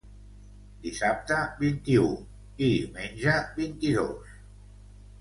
Dissabte 0.85 1.37
vint-i-u 1.59 2.09
i 2.23 2.73
diumenge 2.73 3.39
vint-i-dos. 3.63 4.37